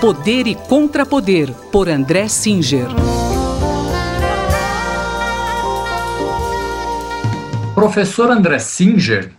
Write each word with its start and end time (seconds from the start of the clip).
Poder 0.00 0.46
e 0.46 0.54
Contrapoder, 0.54 1.52
por 1.70 1.86
André 1.86 2.26
Singer. 2.26 2.86
Professor 7.74 8.30
André 8.30 8.58
Singer, 8.60 9.30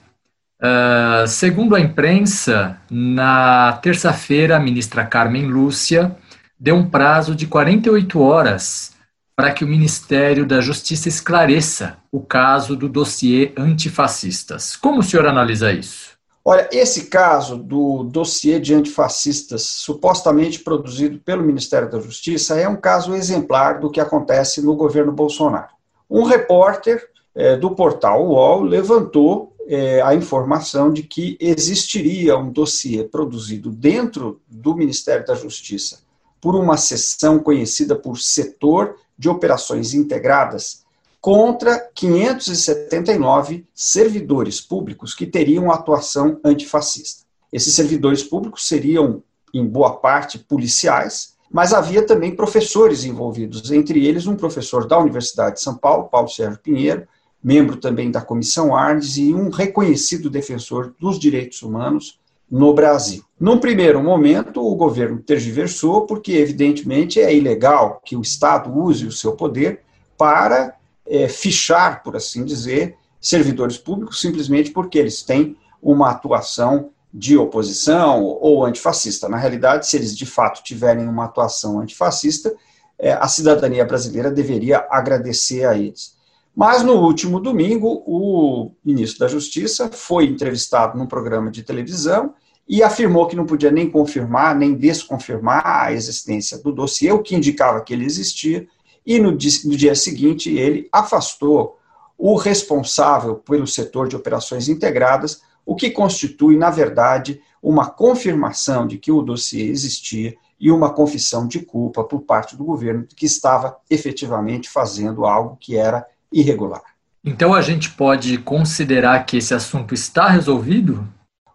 uh, 0.61 1.27
segundo 1.27 1.75
a 1.75 1.79
imprensa, 1.79 2.77
na 2.91 3.73
terça-feira, 3.81 4.57
a 4.57 4.59
ministra 4.59 5.03
Carmen 5.03 5.47
Lúcia 5.47 6.15
deu 6.59 6.75
um 6.75 6.87
prazo 6.87 7.35
de 7.35 7.47
48 7.47 8.19
horas 8.19 8.93
para 9.35 9.51
que 9.51 9.65
o 9.65 9.67
Ministério 9.67 10.45
da 10.45 10.61
Justiça 10.61 11.09
esclareça 11.09 11.97
o 12.11 12.21
caso 12.21 12.75
do 12.75 12.87
dossiê 12.87 13.51
antifascistas. 13.57 14.75
Como 14.75 14.99
o 14.99 15.03
senhor 15.03 15.25
analisa 15.25 15.73
isso? 15.73 16.10
Olha, 16.43 16.67
esse 16.71 17.05
caso 17.05 17.55
do 17.55 18.03
dossiê 18.03 18.59
de 18.59 18.73
antifascistas 18.73 19.61
supostamente 19.61 20.59
produzido 20.59 21.19
pelo 21.19 21.43
Ministério 21.43 21.89
da 21.89 21.99
Justiça 21.99 22.59
é 22.59 22.67
um 22.67 22.75
caso 22.75 23.13
exemplar 23.13 23.79
do 23.79 23.91
que 23.91 23.99
acontece 23.99 24.59
no 24.61 24.75
governo 24.75 25.11
Bolsonaro. 25.11 25.69
Um 26.09 26.23
repórter 26.23 27.07
é, 27.35 27.55
do 27.55 27.71
portal 27.71 28.25
UOL 28.27 28.63
levantou 28.63 29.55
é, 29.67 30.01
a 30.01 30.15
informação 30.15 30.91
de 30.91 31.03
que 31.03 31.37
existiria 31.39 32.35
um 32.37 32.51
dossiê 32.51 33.03
produzido 33.03 33.69
dentro 33.69 34.41
do 34.47 34.75
Ministério 34.75 35.25
da 35.25 35.35
Justiça 35.35 35.99
por 36.41 36.55
uma 36.55 36.75
seção 36.75 37.37
conhecida 37.37 37.95
por 37.95 38.17
Setor 38.17 38.95
de 39.15 39.29
Operações 39.29 39.93
Integradas 39.93 40.80
contra 41.21 41.79
579 41.93 43.67
servidores 43.75 44.59
públicos 44.59 45.13
que 45.13 45.27
teriam 45.27 45.71
atuação 45.71 46.39
antifascista. 46.43 47.23
Esses 47.53 47.75
servidores 47.75 48.23
públicos 48.23 48.67
seriam, 48.67 49.21
em 49.53 49.63
boa 49.63 49.97
parte, 49.97 50.39
policiais, 50.39 51.35
mas 51.51 51.73
havia 51.73 52.03
também 52.03 52.35
professores 52.35 53.05
envolvidos, 53.05 53.71
entre 53.71 54.07
eles 54.07 54.25
um 54.25 54.35
professor 54.35 54.87
da 54.87 54.97
Universidade 54.97 55.55
de 55.55 55.61
São 55.61 55.77
Paulo, 55.77 56.09
Paulo 56.09 56.27
Sérgio 56.27 56.59
Pinheiro, 56.59 57.07
membro 57.43 57.77
também 57.77 58.09
da 58.09 58.21
Comissão 58.21 58.75
Arnes 58.75 59.17
e 59.17 59.33
um 59.33 59.49
reconhecido 59.49 60.29
defensor 60.29 60.95
dos 60.99 61.19
direitos 61.19 61.61
humanos, 61.61 62.19
no 62.49 62.73
Brasil. 62.73 63.23
Num 63.39 63.59
primeiro 63.59 64.03
momento, 64.03 64.61
o 64.61 64.75
governo 64.75 65.19
tergiversou, 65.19 66.05
porque, 66.05 66.33
evidentemente, 66.33 67.19
é 67.21 67.33
ilegal 67.33 68.01
que 68.03 68.15
o 68.15 68.21
Estado 68.21 68.77
use 68.77 69.05
o 69.05 69.11
seu 69.11 69.33
poder 69.33 69.81
para 70.17 70.75
é, 71.11 71.27
fichar, 71.27 72.01
por 72.01 72.15
assim 72.15 72.45
dizer, 72.45 72.95
servidores 73.19 73.77
públicos 73.77 74.21
simplesmente 74.21 74.71
porque 74.71 74.97
eles 74.97 75.21
têm 75.21 75.57
uma 75.81 76.09
atuação 76.09 76.91
de 77.13 77.37
oposição 77.37 78.23
ou 78.23 78.65
antifascista. 78.65 79.27
Na 79.27 79.35
realidade, 79.35 79.85
se 79.85 79.97
eles 79.97 80.15
de 80.15 80.25
fato 80.25 80.63
tiverem 80.63 81.05
uma 81.07 81.25
atuação 81.25 81.81
antifascista, 81.81 82.55
é, 82.97 83.11
a 83.11 83.27
cidadania 83.27 83.83
brasileira 83.83 84.31
deveria 84.31 84.87
agradecer 84.89 85.65
a 85.65 85.77
eles. 85.77 86.15
Mas 86.55 86.81
no 86.81 86.93
último 86.93 87.41
domingo, 87.41 88.03
o 88.05 88.71
ministro 88.83 89.19
da 89.19 89.27
Justiça 89.27 89.89
foi 89.91 90.25
entrevistado 90.25 90.97
num 90.97 91.05
programa 91.05 91.51
de 91.51 91.63
televisão 91.63 92.33
e 92.67 92.81
afirmou 92.81 93.27
que 93.27 93.35
não 93.35 93.45
podia 93.45 93.71
nem 93.71 93.89
confirmar 93.89 94.55
nem 94.55 94.75
desconfirmar 94.75 95.61
a 95.65 95.91
existência 95.91 96.57
do 96.57 96.71
dossiê, 96.71 97.11
o 97.11 97.21
que 97.21 97.35
indicava 97.35 97.81
que 97.81 97.93
ele 97.93 98.05
existia, 98.05 98.65
e 99.05 99.19
no 99.19 99.35
dia, 99.35 99.95
seguinte 99.95 100.53
ele 100.53 100.87
afastou 100.91 101.79
o 102.17 102.35
responsável 102.35 103.35
pelo 103.35 103.65
setor 103.65 104.07
de 104.07 104.15
operações 104.15 104.69
integradas, 104.69 105.41
o 105.65 105.75
que 105.75 105.89
constitui, 105.89 106.55
na 106.55 106.69
verdade, 106.69 107.41
uma 107.61 107.89
confirmação 107.89 108.85
de 108.85 108.97
que 108.97 109.11
o 109.11 109.21
dossiê 109.21 109.69
existia 109.69 110.35
e 110.59 110.71
uma 110.71 110.91
confissão 110.91 111.47
de 111.47 111.59
culpa 111.59 112.03
por 112.03 112.21
parte 112.21 112.55
do 112.55 112.63
governo 112.63 113.07
que 113.15 113.25
estava 113.25 113.77
efetivamente 113.89 114.69
fazendo 114.69 115.25
algo 115.25 115.57
que 115.59 115.75
era 115.75 116.05
irregular. 116.31 116.83
Então 117.23 117.53
a 117.53 117.61
gente 117.61 117.89
pode 117.91 118.37
considerar 118.39 119.25
que 119.25 119.37
esse 119.37 119.53
assunto 119.53 119.93
está 119.93 120.27
resolvido? 120.27 121.07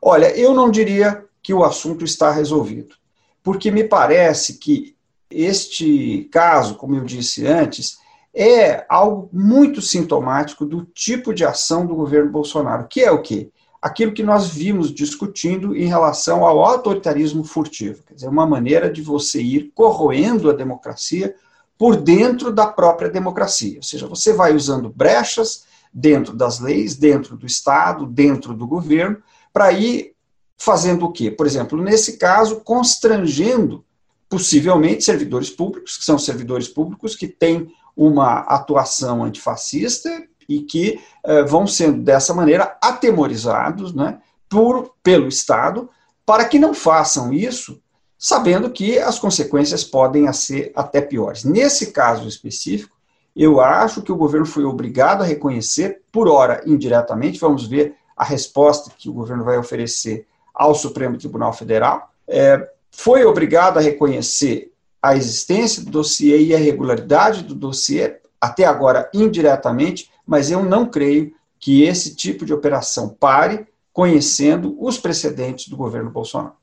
Olha, 0.03 0.37
eu 0.37 0.55
não 0.55 0.71
diria 0.71 1.25
que 1.43 1.55
o 1.55 1.65
assunto 1.65 2.05
está 2.05 2.33
resolvido, 2.33 2.97
porque 3.43 3.71
me 3.71 3.85
parece 3.85 4.59
que 4.59 4.96
este 5.31 6.29
caso, 6.33 6.77
como 6.77 6.97
eu 6.97 7.05
disse 7.05 7.47
antes, 7.47 7.99
é 8.35 8.85
algo 8.89 9.31
muito 9.33 9.81
sintomático 9.81 10.67
do 10.67 10.85
tipo 10.85 11.33
de 11.33 11.45
ação 11.45 11.87
do 11.87 11.95
governo 11.95 12.31
Bolsonaro, 12.31 12.87
que 12.87 13.01
é 13.01 13.11
o 13.11 13.23
quê? 13.23 13.51
Aquilo 13.81 14.13
que 14.13 14.23
nós 14.23 14.49
vimos 14.49 14.93
discutindo 14.93 15.75
em 15.75 15.87
relação 15.87 16.45
ao 16.45 16.65
autoritarismo 16.65 17.45
furtivo, 17.45 18.03
quer 18.03 18.15
dizer, 18.15 18.29
uma 18.29 18.47
maneira 18.47 18.91
de 18.91 19.01
você 19.01 19.41
ir 19.41 19.73
corroendo 19.75 20.51
a 20.51 20.53
democracia 20.53 21.35
por 21.79 21.97
dentro 21.97 22.53
da 22.53 22.67
própria 22.67 23.09
democracia. 23.09 23.77
Ou 23.77 23.83
seja, 23.83 24.07
você 24.07 24.33
vai 24.33 24.55
usando 24.55 24.91
brechas 24.91 25.65
dentro 25.93 26.37
das 26.37 26.61
leis, 26.61 26.95
dentro 26.95 27.37
do 27.37 27.47
Estado, 27.47 28.07
dentro 28.07 28.53
do 28.53 28.67
governo, 28.67 29.19
para 29.51 29.73
ir 29.73 30.15
fazendo 30.59 31.07
o 31.07 31.13
quê? 31.13 31.31
Por 31.31 31.47
exemplo, 31.47 31.81
nesse 31.83 32.19
caso, 32.19 32.61
constrangendo 32.61 33.85
possivelmente 34.29 35.05
servidores 35.05 35.51
públicos, 35.51 35.97
que 35.97 36.05
são 36.05 36.19
servidores 36.19 36.69
públicos 36.69 37.15
que 37.15 37.29
têm 37.29 37.73
uma 37.97 38.41
atuação 38.41 39.25
antifascista 39.25 40.11
e 40.49 40.61
que 40.61 41.01
eh, 41.25 41.43
vão 41.45 41.67
sendo 41.67 42.03
dessa 42.03 42.35
maneira 42.35 42.77
atemorizados 42.83 43.95
né, 43.95 44.19
por, 44.49 44.95
pelo 45.03 45.29
Estado 45.29 45.89
para 46.25 46.45
que 46.45 46.59
não 46.59 46.75
façam 46.75 47.33
isso 47.33 47.81
sabendo 48.19 48.71
que 48.71 48.99
as 48.99 49.19
consequências 49.19 49.85
podem 49.85 50.31
ser 50.33 50.73
até 50.75 51.01
piores. 51.01 51.45
Nesse 51.45 51.93
caso 51.93 52.27
específico, 52.27 52.97
eu 53.35 53.61
acho 53.61 54.03
que 54.03 54.11
o 54.11 54.17
governo 54.17 54.47
foi 54.47 54.65
obrigado 54.65 55.23
a 55.23 55.27
reconhecer, 55.27 56.03
por 56.11 56.27
hora 56.27 56.63
indiretamente, 56.67 57.39
vamos 57.39 57.67
ver 57.67 57.95
a 58.17 58.25
resposta 58.25 58.91
que 58.97 59.11
o 59.11 59.13
governo 59.13 59.45
vai 59.45 59.59
oferecer 59.59 60.27
ao 60.55 60.75
Supremo 60.75 61.19
Tribunal 61.19 61.53
Federal, 61.53 62.11
é, 62.27 62.67
foi 62.97 63.25
obrigado 63.25 63.79
a 63.79 63.81
reconhecer 63.81 64.73
a 65.03 65.15
existência 65.15 65.85
do 65.85 65.91
dossiê 65.91 66.43
e 66.43 66.55
a 66.55 66.59
regularidade 66.59 67.45
do 67.45 67.55
dossiê, 67.55 68.17
até 68.41 68.65
agora 68.65 69.09
indiretamente, 69.15 70.11
mas 70.27 70.51
eu 70.51 70.63
não 70.65 70.87
creio 70.87 71.33
que 71.61 71.83
esse 71.83 72.17
tipo 72.17 72.45
de 72.45 72.53
operação 72.53 73.09
pare 73.09 73.67
conhecendo 73.93 74.77
os 74.81 74.99
precedentes 74.99 75.69
do 75.69 75.77
governo 75.77 76.11
Bolsonaro. 76.11 76.55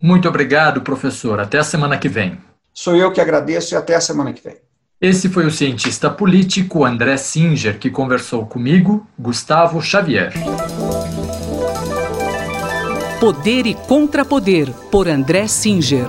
Muito 0.00 0.28
obrigado, 0.28 0.82
professor. 0.82 1.40
Até 1.40 1.58
a 1.58 1.64
semana 1.64 1.96
que 1.96 2.08
vem. 2.08 2.38
Sou 2.74 2.94
eu 2.94 3.12
que 3.12 3.20
agradeço 3.20 3.74
e 3.74 3.76
até 3.76 3.94
a 3.94 4.00
semana 4.00 4.32
que 4.32 4.42
vem. 4.42 4.56
Esse 5.00 5.28
foi 5.28 5.46
o 5.46 5.50
cientista 5.50 6.10
político 6.10 6.84
André 6.84 7.16
Singer 7.16 7.78
que 7.78 7.88
conversou 7.88 8.46
comigo, 8.46 9.06
Gustavo 9.18 9.80
Xavier. 9.80 10.32
Poder 13.20 13.66
e 13.66 13.74
Contrapoder, 13.74 14.72
por 14.92 15.08
André 15.08 15.48
Singer. 15.48 16.06